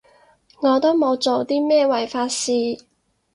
[0.61, 2.51] 我都冇做啲咩違法事